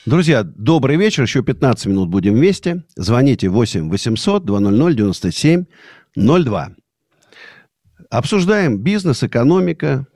[0.05, 1.23] Друзья, добрый вечер.
[1.23, 2.83] Еще 15 минут будем вместе.
[2.97, 5.65] Звоните 8 800 200 97
[6.17, 6.71] 02.
[8.11, 10.09] Обсуждаем бизнес, экономика,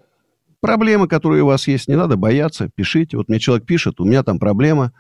[0.61, 1.87] проблемы, которые у вас есть.
[1.87, 3.19] Не надо бояться, пишите.
[3.19, 4.93] Вот мне человек пишет, у меня там проблема.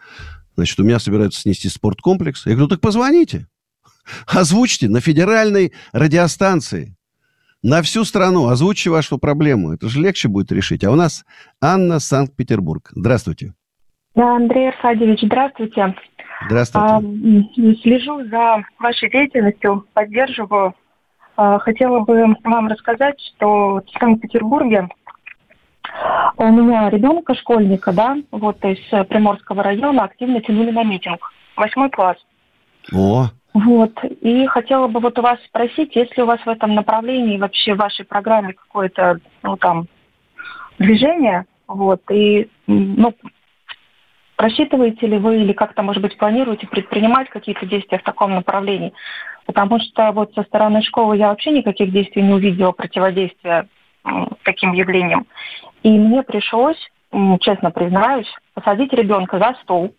[0.54, 2.46] Значит, у меня собираются снести спорткомплекс.
[2.46, 3.48] Я говорю, так позвоните.
[4.26, 6.96] Озвучьте на федеральной радиостанции
[7.62, 9.72] на всю страну озвучьте вашу проблему.
[9.72, 10.84] Это же легче будет решить.
[10.84, 11.24] А у нас
[11.60, 12.90] Анна, Санкт-Петербург.
[12.94, 13.54] Здравствуйте.
[14.14, 15.94] Да, Андрей Аркадьевич, здравствуйте.
[16.46, 17.80] Здравствуйте.
[17.82, 20.74] Слежу за вашей деятельностью, поддерживаю.
[21.36, 24.88] А, хотела бы вам рассказать, что в Санкт-Петербурге
[26.36, 28.78] у меня ребенка, школьника, да, вот из
[29.08, 31.20] Приморского района активно тянули на митинг.
[31.56, 32.16] Восьмой класс.
[32.92, 33.92] О, вот.
[34.20, 37.72] И хотела бы вот у вас спросить, есть ли у вас в этом направлении вообще
[37.72, 39.86] в вашей программе какое-то, ну, там,
[40.78, 43.14] движение, вот, и, ну,
[44.36, 48.92] просчитываете ли вы или как-то, может быть, планируете предпринимать какие-то действия в таком направлении?
[49.46, 53.68] Потому что вот со стороны школы я вообще никаких действий не увидела противодействия
[54.42, 55.26] таким явлениям.
[55.82, 56.90] И мне пришлось,
[57.40, 59.94] честно признаюсь, посадить ребенка за стол,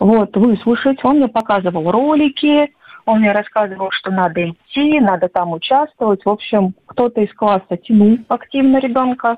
[0.00, 1.04] вот, выслушать.
[1.04, 2.72] Он мне показывал ролики,
[3.04, 6.24] он мне рассказывал, что надо идти, надо там участвовать.
[6.24, 9.36] В общем, кто-то из класса тянул активно ребенка,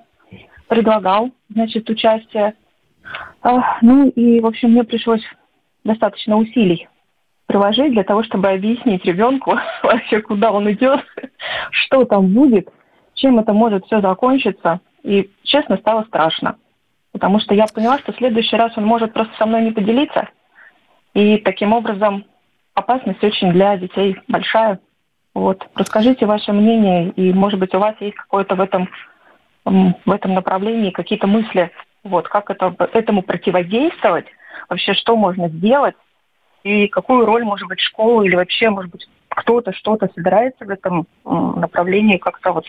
[0.69, 2.55] предлагал, значит, участие.
[3.43, 5.23] А, ну и, в общем, мне пришлось
[5.85, 6.89] достаточно усилий
[7.47, 11.05] приложить для того, чтобы объяснить ребенку вообще, куда он идет,
[11.71, 12.69] что там будет,
[13.15, 14.81] чем это может все закончиться.
[15.03, 16.57] И, честно, стало страшно.
[17.11, 20.29] Потому что я поняла, что в следующий раз он может просто со мной не поделиться–
[21.15, 22.25] и таким образом
[22.75, 24.81] опасность очень для детей большая.
[25.35, 25.67] Вот.
[25.75, 28.89] Расскажите ваше мнение, и, может быть, у вас есть какое-то в этом,
[29.65, 31.71] в этом направлении какие-то мысли,
[32.05, 34.27] вот, как это, этому противодействовать,
[34.69, 35.95] вообще что можно сделать,
[36.65, 41.07] и какую роль, может быть, школа или вообще, может быть, кто-то что-то собирается в этом
[41.25, 42.67] направлении как-то вот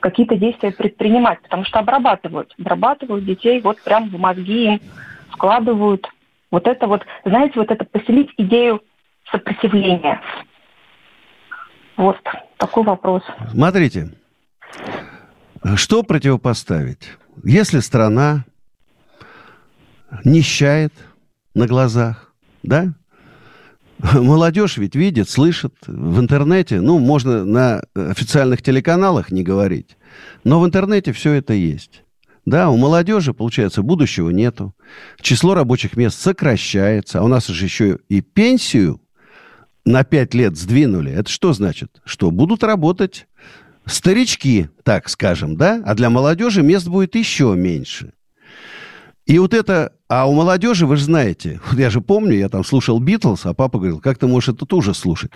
[0.00, 4.80] какие-то действия предпринимать, потому что обрабатывают, обрабатывают детей, вот прям в мозги им
[5.30, 6.06] вкладывают
[6.56, 8.80] вот это вот, знаете, вот это поселить идею
[9.30, 10.22] сопротивления.
[11.98, 12.16] Вот
[12.56, 13.22] такой вопрос.
[13.50, 14.14] Смотрите,
[15.74, 17.10] что противопоставить?
[17.44, 18.46] Если страна
[20.24, 20.94] нищает
[21.54, 22.32] на глазах,
[22.62, 22.94] да?
[24.14, 29.98] Молодежь ведь видит, слышит в интернете, ну, можно на официальных телеканалах не говорить,
[30.42, 32.02] но в интернете все это есть.
[32.46, 34.72] Да, у молодежи, получается, будущего нету.
[35.20, 37.18] Число рабочих мест сокращается.
[37.18, 39.00] А у нас же еще и пенсию
[39.84, 41.12] на 5 лет сдвинули.
[41.12, 42.00] Это что значит?
[42.04, 43.26] Что будут работать
[43.84, 45.82] старички, так скажем, да?
[45.84, 48.12] А для молодежи мест будет еще меньше.
[49.26, 49.92] И вот это...
[50.08, 53.54] А у молодежи, вы же знаете, вот я же помню, я там слушал Битлз, а
[53.54, 55.32] папа говорил, как ты можешь это тоже слушать?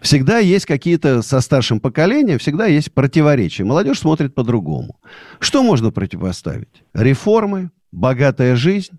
[0.00, 3.64] Всегда есть какие-то со старшим поколением, всегда есть противоречия.
[3.64, 5.00] Молодежь смотрит по-другому.
[5.38, 6.82] Что можно противопоставить?
[6.94, 8.98] Реформы, богатая жизнь,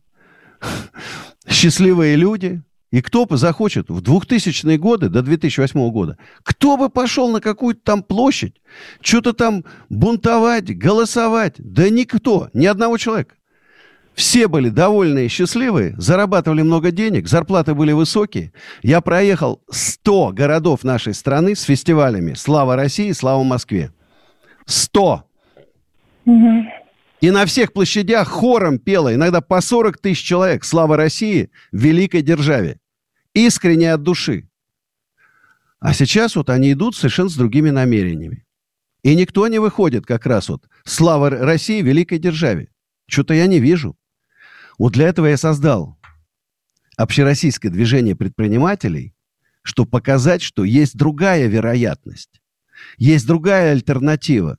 [1.47, 2.62] счастливые люди.
[2.91, 7.80] И кто бы захочет в 2000-е годы, до 2008 года, кто бы пошел на какую-то
[7.82, 8.62] там площадь,
[8.99, 11.56] что-то там бунтовать, голосовать?
[11.58, 13.36] Да никто, ни одного человека.
[14.14, 18.51] Все были довольны и счастливы, зарабатывали много денег, зарплаты были высокие.
[18.84, 23.91] Я проехал 100 городов нашей страны с фестивалями «Слава России», «Слава Москве».
[24.66, 25.24] 100!
[26.26, 26.66] Угу.
[27.22, 32.80] И на всех площадях хором пело, иногда по 40 тысяч человек «Слава России» великой державе.
[33.34, 34.49] Искренне от души.
[35.80, 38.45] А сейчас вот они идут совершенно с другими намерениями.
[39.03, 42.70] И никто не выходит как раз вот «Слава России» великой державе.
[43.07, 43.95] Что-то я не вижу.
[44.78, 45.98] Вот для этого я создал
[46.98, 49.14] общероссийское движение предпринимателей,
[49.64, 52.42] чтобы показать, что есть другая вероятность,
[52.98, 54.58] есть другая альтернатива.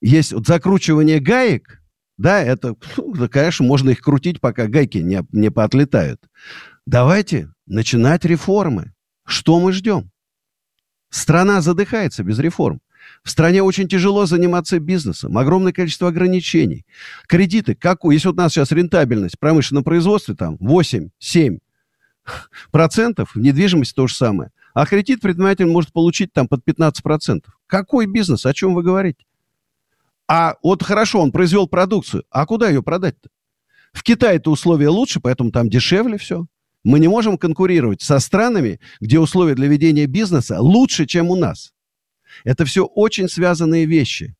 [0.00, 1.82] Есть вот закручивание гаек,
[2.18, 6.20] да, это, ну, конечно, можно их крутить, пока гайки не, не поотлетают.
[6.84, 8.92] Давайте начинать реформы.
[9.24, 10.10] Что мы ждем?
[11.10, 12.80] Страна задыхается без реформ.
[13.22, 16.86] В стране очень тяжело заниматься бизнесом, огромное количество ограничений.
[17.26, 21.58] Кредиты, как, если вот у нас сейчас рентабельность в промышленном производстве там 8-7
[22.70, 24.50] процентов, в недвижимости то же самое.
[24.74, 27.58] А кредит предприниматель может получить там под 15 процентов.
[27.66, 28.46] Какой бизнес?
[28.46, 29.24] О чем вы говорите?
[30.28, 32.24] А вот хорошо, он произвел продукцию.
[32.30, 33.30] А куда ее продать-то?
[33.92, 36.46] В Китае-то условия лучше, поэтому там дешевле все.
[36.84, 41.72] Мы не можем конкурировать со странами, где условия для ведения бизнеса лучше, чем у нас.
[42.44, 44.36] Это все очень связанные вещи.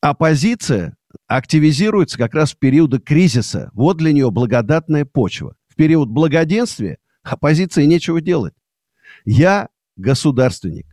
[0.00, 3.70] Оппозиция активизируется как раз в периоды кризиса.
[3.72, 5.56] Вот для нее благодатная почва.
[5.68, 8.54] В период благоденствия оппозиции нечего делать.
[9.24, 10.86] Я государственник.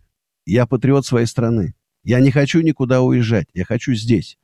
[0.46, 1.76] Я патриот своей страны.
[2.04, 3.48] Я не хочу никуда уезжать.
[3.54, 4.38] Я хочу здесь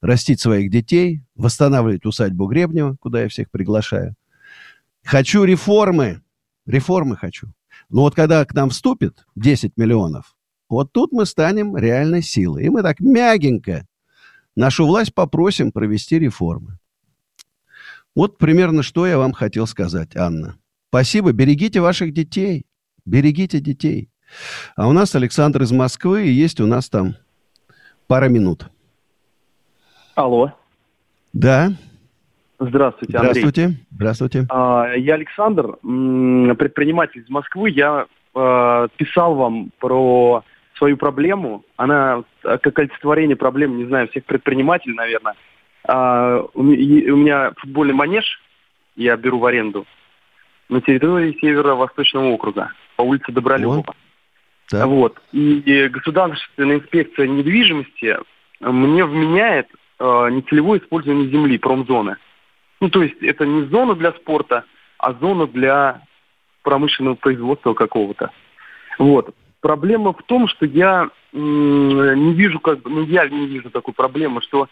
[0.00, 4.14] растить своих детей, восстанавливать усадьбу Гребнева, куда я всех приглашаю.
[5.04, 6.22] Хочу реформы.
[6.66, 7.48] Реформы хочу.
[7.88, 10.36] Но вот когда к нам вступит 10 миллионов,
[10.68, 12.64] вот тут мы станем реальной силой.
[12.64, 13.86] И мы так мягенько
[14.56, 16.78] нашу власть попросим провести реформы.
[18.14, 20.56] Вот примерно что я вам хотел сказать, Анна.
[20.88, 21.32] Спасибо.
[21.32, 22.66] Берегите ваших детей.
[23.04, 24.10] Берегите детей.
[24.76, 27.14] А у нас Александр из Москвы, и есть у нас там
[28.06, 28.68] пара минут.
[30.14, 30.52] Алло.
[31.32, 31.72] Да.
[32.58, 33.40] Здравствуйте, Андрей.
[33.40, 33.80] Здравствуйте.
[33.92, 34.46] Здравствуйте.
[34.50, 35.76] А, я Александр,
[36.56, 37.70] предприниматель из Москвы.
[37.70, 40.42] Я а, писал вам про
[40.78, 41.64] свою проблему.
[41.76, 45.34] Она как олицетворение проблем, не знаю, всех предпринимателей, наверное.
[45.86, 48.40] А, у, меня футбольный манеж,
[48.96, 49.86] я беру в аренду
[50.68, 53.84] на территории Северо-Восточного округа по улице Добролюбова.
[53.86, 53.96] Вот.
[54.70, 54.86] Да.
[54.86, 55.18] вот.
[55.32, 58.18] И государственная инспекция недвижимости
[58.60, 59.68] мне вменяет
[59.98, 62.16] э, нецелевое использование земли, промзоны.
[62.80, 64.64] Ну, то есть это не зона для спорта,
[64.98, 66.02] а зона для
[66.62, 68.30] промышленного производства какого-то.
[68.98, 69.34] Вот.
[69.60, 74.40] Проблема в том, что я не вижу, как бы, ну я не вижу такой проблемы,
[74.40, 74.68] что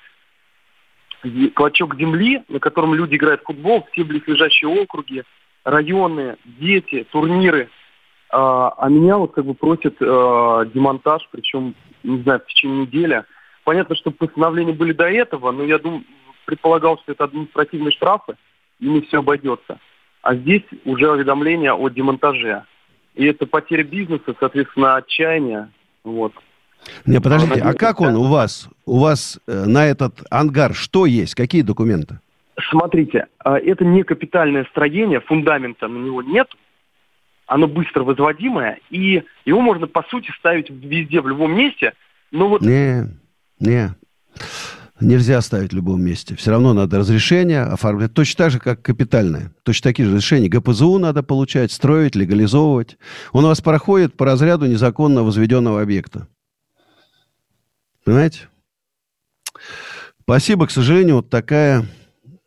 [1.55, 5.25] клочок земли, на котором люди играют в футбол, все близлежащие округи,
[5.65, 7.69] районы, дети, турниры,
[8.31, 13.25] а, а меня вот как бы просят а, демонтаж, причем, не знаю, в течение недели.
[13.65, 16.05] Понятно, что постановления были до этого, но я думаю,
[16.45, 18.37] предполагал, что это административные штрафы,
[18.79, 19.79] и не все обойдется.
[20.23, 22.65] А здесь уже уведомление о демонтаже.
[23.17, 25.71] И это потеря бизнеса, соответственно, отчаяние.
[26.05, 26.33] Вот.
[27.05, 28.69] Не, подождите, а как он у вас?
[28.85, 31.35] У вас э, на этот ангар что есть?
[31.35, 32.21] Какие документы?
[32.71, 36.49] Смотрите, э, это не капитальное строение, фундамента на него нет.
[37.47, 41.95] Оно быстро возводимое, и его можно, по сути, ставить везде, в любом месте.
[42.31, 42.61] Но вот...
[42.61, 43.05] Не,
[43.61, 43.95] не
[45.01, 46.35] нельзя ставить в любом месте.
[46.37, 48.15] Все равно надо разрешение оформлять.
[48.15, 49.53] Точно так же, как капитальное.
[49.63, 52.97] Точно такие же разрешения ГПЗУ надо получать, строить, легализовывать.
[53.33, 56.29] Он у вас проходит по разряду незаконно возведенного объекта.
[58.05, 58.49] Понимаете?
[60.23, 61.87] Спасибо, к сожалению, вот такая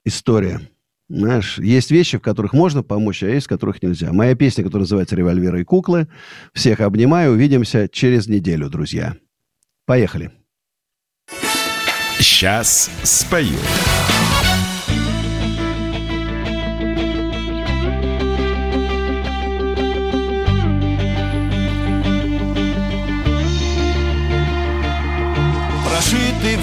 [0.06, 0.62] история.
[1.10, 4.14] Знаешь, есть вещи, в которых можно помочь, а есть, в которых нельзя.
[4.14, 6.08] Моя песня, которая называется «Револьверы и куклы».
[6.54, 7.34] Всех обнимаю.
[7.34, 9.16] Увидимся через неделю, друзья.
[9.86, 10.32] Поехали.
[12.20, 13.57] Сейчас спою.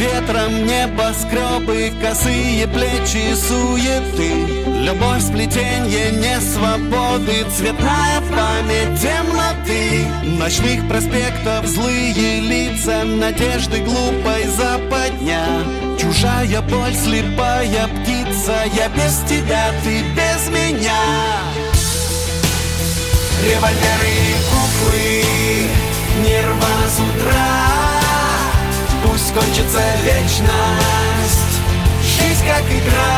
[0.07, 4.64] Ветром небоскребы, косые плечи суеты.
[4.84, 10.07] Любовь, сплетенье несвободы, цветная память темноты.
[10.38, 15.44] Ночных проспектов злые лица, надежды глупой западня.
[15.98, 21.02] Чужая боль, слепая птица, я без тебя, ты без меня.
[23.42, 25.22] Револьверы и куклы,
[26.24, 27.86] нервана с утра
[29.37, 31.61] кончится вечность,
[32.03, 33.16] жизнь как игра.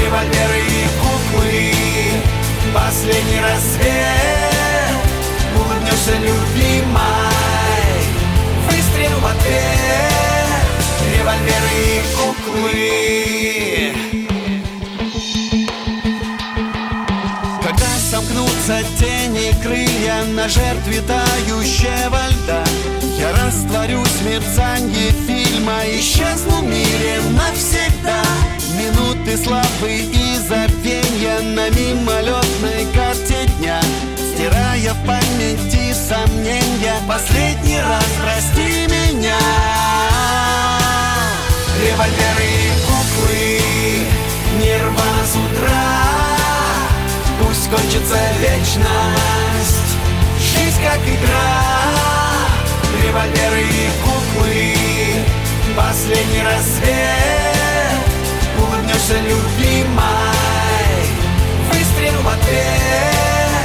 [0.00, 1.74] Револьверы и куклы.
[2.72, 4.94] Последний рассвет.
[5.56, 7.00] Улыбнешься, любимой
[8.68, 10.62] Выстрел в ответ.
[11.16, 12.90] Револьверы и куклы.
[17.64, 22.64] Когда сомкнутся тени крылья На жертве тающего льда
[23.20, 28.22] Я растворюсь в мерцанье фильма Исчезну в мире навсегда.
[28.78, 33.78] Минуты славы и забвенья На мимолетной карте дня.
[34.16, 39.38] Стирая в памяти сомнения Последний раз прости меня.
[41.78, 43.60] Револьверы и куклы
[44.62, 45.90] Нирвана с утра.
[47.38, 49.98] Пусть кончится вечность
[50.38, 52.19] Жизнь как игра
[53.10, 54.76] Револьверы и куклы.
[55.76, 57.98] Последний рассвет.
[58.56, 60.04] Улыбнешься, любимой
[61.72, 63.56] Выстрел в ответ.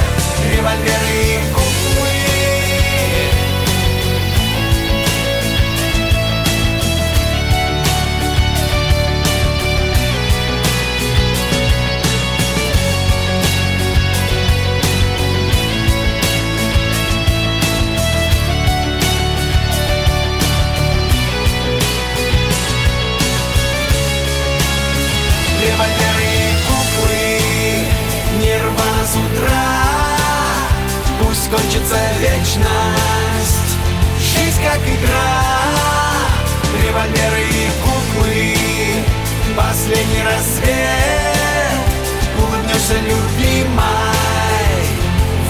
[0.52, 1.55] Револьверы и куклы
[31.46, 33.76] Пусть кончится вечность.
[34.18, 35.32] Жизнь как игра
[36.82, 38.56] Револьверы и куклы.
[39.56, 40.66] Последний рассвет
[42.38, 43.84] Улыбнешься, любимой.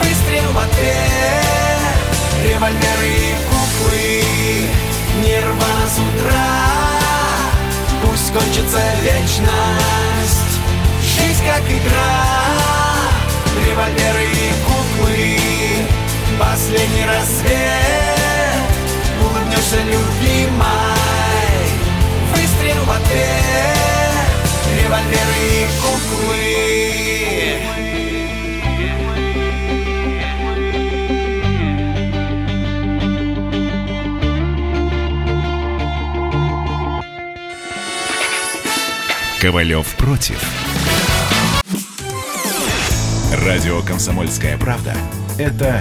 [0.03, 1.97] Выстрел в ответ
[2.45, 4.23] Револьверы и куклы.
[5.25, 6.57] Нирвана с утра
[8.03, 10.61] Пусть кончится вечность.
[11.01, 12.37] Жизнь как игра
[13.67, 15.46] Револьверы и куклы
[16.39, 17.51] Последний рассвет
[19.23, 20.67] Улыбнешься, любимой
[22.33, 23.77] Выстрел в ответ
[24.83, 26.77] Револьверы и куклы.
[39.41, 40.43] Ковалев против.
[43.45, 44.95] Радио «Комсомольская правда»—
[45.39, 45.81] это